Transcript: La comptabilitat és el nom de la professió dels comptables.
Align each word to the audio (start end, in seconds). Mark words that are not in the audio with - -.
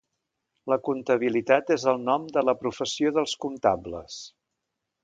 La 0.71 0.77
comptabilitat 0.87 1.69
és 1.77 1.85
el 1.93 2.01
nom 2.09 2.27
de 2.39 2.45
la 2.51 2.57
professió 2.65 3.13
dels 3.21 3.39
comptables. 3.47 4.19